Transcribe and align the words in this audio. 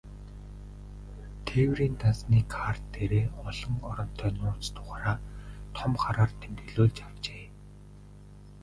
Тэтгэврийн 1.45 1.95
дансны 2.03 2.39
карт 2.55 2.83
дээрээ 2.93 3.25
олон 3.49 3.73
оронтой 3.89 4.31
нууц 4.39 4.63
дугаараа 4.75 5.17
том 5.75 5.91
хараар 6.03 6.31
тэмдэглүүлж 6.41 6.97
авчээ. 7.07 7.43